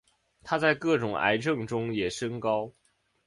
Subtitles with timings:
[0.41, 2.73] 它在各种癌症中也升高。